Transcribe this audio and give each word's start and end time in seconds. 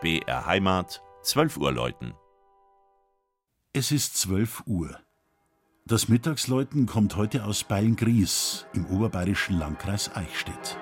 BR 0.00 0.46
Heimat, 0.46 1.02
12 1.24 1.58
Uhr 1.58 1.72
läuten. 1.72 2.14
Es 3.74 3.92
ist 3.92 4.16
12 4.16 4.62
Uhr. 4.66 4.98
Das 5.84 6.08
Mittagsläuten 6.08 6.86
kommt 6.86 7.16
heute 7.16 7.44
aus 7.44 7.64
Beilngries 7.64 8.66
im 8.72 8.86
oberbayerischen 8.86 9.58
Landkreis 9.58 10.16
Eichstätt. 10.16 10.78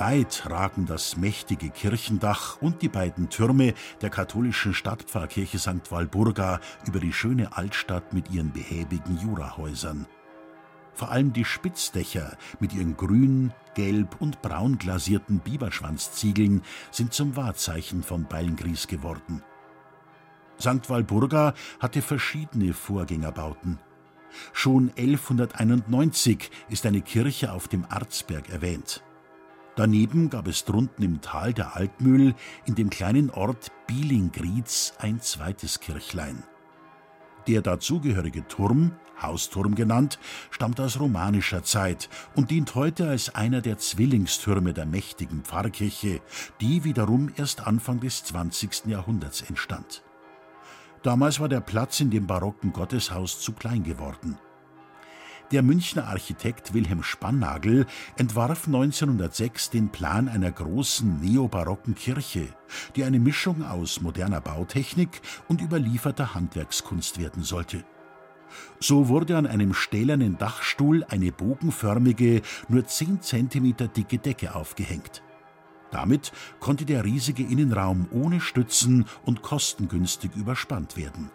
Weit 0.00 0.44
ragen 0.48 0.86
das 0.86 1.18
mächtige 1.18 1.68
Kirchendach 1.68 2.56
und 2.62 2.80
die 2.80 2.88
beiden 2.88 3.28
Türme 3.28 3.74
der 4.00 4.08
katholischen 4.08 4.72
Stadtpfarrkirche 4.72 5.58
St. 5.58 5.90
Walburga 5.90 6.58
über 6.86 7.00
die 7.00 7.12
schöne 7.12 7.54
Altstadt 7.54 8.14
mit 8.14 8.30
ihren 8.30 8.50
behäbigen 8.50 9.18
Jurahäusern. 9.18 10.06
Vor 10.94 11.10
allem 11.10 11.34
die 11.34 11.44
Spitzdächer 11.44 12.38
mit 12.60 12.72
ihren 12.72 12.96
grün, 12.96 13.52
gelb 13.74 14.18
und 14.22 14.40
braun 14.40 14.78
glasierten 14.78 15.40
Biberschwanzziegeln 15.40 16.62
sind 16.90 17.12
zum 17.12 17.36
Wahrzeichen 17.36 18.02
von 18.02 18.24
Beilngries 18.24 18.86
geworden. 18.86 19.42
St. 20.58 20.88
Walburga 20.88 21.52
hatte 21.78 22.00
verschiedene 22.00 22.72
Vorgängerbauten. 22.72 23.78
Schon 24.54 24.92
1191 24.96 26.50
ist 26.70 26.86
eine 26.86 27.02
Kirche 27.02 27.52
auf 27.52 27.68
dem 27.68 27.84
Arzberg 27.90 28.48
erwähnt. 28.48 29.02
Daneben 29.76 30.30
gab 30.30 30.46
es 30.48 30.64
drunten 30.64 31.04
im 31.04 31.20
Tal 31.20 31.54
der 31.54 31.76
Altmühl 31.76 32.34
in 32.66 32.74
dem 32.74 32.90
kleinen 32.90 33.30
Ort 33.30 33.70
Bielingriez 33.86 34.94
ein 34.98 35.20
zweites 35.20 35.80
Kirchlein. 35.80 36.42
Der 37.46 37.62
dazugehörige 37.62 38.46
Turm, 38.48 38.92
Hausturm 39.20 39.74
genannt, 39.74 40.18
stammt 40.50 40.80
aus 40.80 41.00
romanischer 41.00 41.62
Zeit 41.62 42.08
und 42.34 42.50
dient 42.50 42.74
heute 42.74 43.08
als 43.08 43.34
einer 43.34 43.60
der 43.60 43.78
Zwillingstürme 43.78 44.72
der 44.72 44.86
mächtigen 44.86 45.42
Pfarrkirche, 45.42 46.20
die 46.60 46.84
wiederum 46.84 47.32
erst 47.36 47.66
Anfang 47.66 48.00
des 48.00 48.24
20. 48.24 48.86
Jahrhunderts 48.86 49.42
entstand. 49.42 50.02
Damals 51.02 51.40
war 51.40 51.48
der 51.48 51.60
Platz 51.60 52.00
in 52.00 52.10
dem 52.10 52.26
barocken 52.26 52.72
Gotteshaus 52.72 53.40
zu 53.40 53.52
klein 53.52 53.84
geworden. 53.84 54.38
Der 55.50 55.62
Münchner 55.62 56.06
Architekt 56.06 56.74
Wilhelm 56.74 57.02
Spannagel 57.02 57.86
entwarf 58.16 58.68
1906 58.68 59.70
den 59.70 59.88
Plan 59.88 60.28
einer 60.28 60.52
großen 60.52 61.20
neobarocken 61.20 61.96
Kirche, 61.96 62.46
die 62.94 63.02
eine 63.02 63.18
Mischung 63.18 63.64
aus 63.64 64.00
moderner 64.00 64.40
Bautechnik 64.40 65.20
und 65.48 65.60
überlieferter 65.60 66.34
Handwerkskunst 66.34 67.18
werden 67.18 67.42
sollte. 67.42 67.84
So 68.78 69.08
wurde 69.08 69.36
an 69.36 69.46
einem 69.46 69.74
stählernen 69.74 70.38
Dachstuhl 70.38 71.04
eine 71.08 71.32
bogenförmige, 71.32 72.42
nur 72.68 72.86
10 72.86 73.20
cm 73.20 73.74
dicke 73.96 74.18
Decke 74.18 74.54
aufgehängt. 74.54 75.20
Damit 75.90 76.30
konnte 76.60 76.84
der 76.84 77.04
riesige 77.04 77.42
Innenraum 77.42 78.06
ohne 78.12 78.40
Stützen 78.40 79.04
und 79.24 79.42
kostengünstig 79.42 80.30
überspannt 80.36 80.96
werden. 80.96 81.32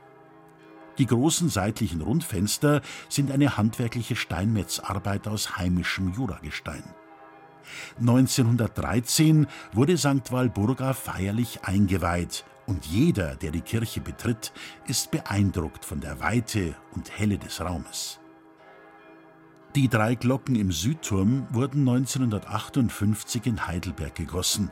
Die 0.98 1.06
großen 1.06 1.50
seitlichen 1.50 2.02
Rundfenster 2.02 2.82
sind 3.10 3.32
eine 3.32 3.58
handwerkliche 3.58 4.16
Steinmetzarbeit 4.16 5.28
aus 5.28 5.58
heimischem 5.58 6.14
Juragestein. 6.14 6.84
1913 8.00 9.48
wurde 9.74 9.98
St. 9.98 10.32
Walburga 10.32 10.94
feierlich 10.94 11.64
eingeweiht 11.64 12.46
und 12.66 12.86
jeder, 12.86 13.36
der 13.36 13.52
die 13.52 13.62
Kirche 13.62 14.02
betritt, 14.02 14.52
ist 14.88 15.12
beeindruckt 15.12 15.86
von 15.86 16.00
der 16.00 16.20
Weite 16.20 16.76
und 16.94 17.18
Helle 17.18 17.38
des 17.38 17.62
Raumes. 17.62 18.20
Die 19.76 19.90
drei 19.90 20.16
Glocken 20.16 20.56
im 20.56 20.72
Südturm 20.72 21.48
wurden 21.52 21.82
1958 21.82 23.46
in 23.46 23.68
Heidelberg 23.68 24.16
gegossen. 24.16 24.72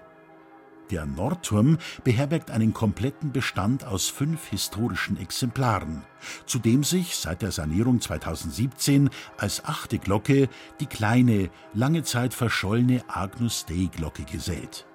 Der 0.93 1.07
Nordturm 1.07 1.79
beherbergt 2.03 2.51
einen 2.51 2.71
kompletten 2.71 3.31
Bestand 3.31 3.83
aus 3.83 4.09
fünf 4.09 4.49
historischen 4.49 5.17
Exemplaren, 5.17 6.03
zu 6.45 6.59
dem 6.59 6.83
sich 6.83 7.15
seit 7.15 7.41
der 7.41 7.51
Sanierung 7.51 7.99
2017 7.99 9.09
als 9.39 9.65
achte 9.65 9.97
Glocke 9.97 10.49
die 10.79 10.85
kleine, 10.85 11.49
lange 11.73 12.03
Zeit 12.03 12.35
verschollene 12.35 13.03
Agnus 13.07 13.65
Dei 13.65 13.89
Glocke 13.91 14.21
gesellt. 14.21 14.85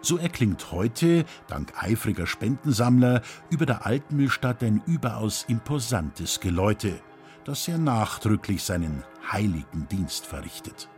So 0.00 0.16
erklingt 0.16 0.72
heute, 0.72 1.26
dank 1.46 1.74
eifriger 1.76 2.26
Spendensammler, 2.26 3.20
über 3.50 3.66
der 3.66 3.84
Altmühlstadt 3.84 4.62
ein 4.62 4.80
überaus 4.86 5.44
imposantes 5.46 6.40
Geläute, 6.40 6.98
das 7.44 7.64
sehr 7.64 7.76
nachdrücklich 7.76 8.62
seinen 8.62 9.04
heiligen 9.30 9.86
Dienst 9.90 10.24
verrichtet. 10.24 10.88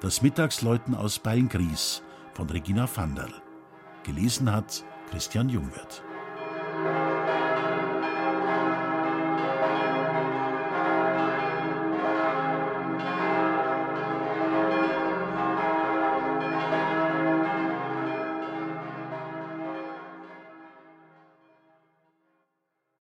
Das 0.00 0.22
Mittagsläuten 0.22 0.96
aus 0.96 1.20
Beilngries 1.20 2.02
von 2.40 2.48
Regina 2.48 2.88
Vanderl. 2.96 3.34
Gelesen 4.02 4.50
hat 4.50 4.82
Christian 5.10 5.50
Jungwirth. 5.50 6.02